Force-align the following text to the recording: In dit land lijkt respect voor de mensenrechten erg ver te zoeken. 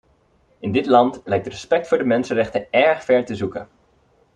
In 0.59 0.71
dit 0.71 0.85
land 0.85 1.21
lijkt 1.25 1.47
respect 1.47 1.87
voor 1.87 1.97
de 1.97 2.03
mensenrechten 2.03 2.67
erg 2.71 3.03
ver 3.03 3.25
te 3.25 3.35
zoeken. 3.35 3.67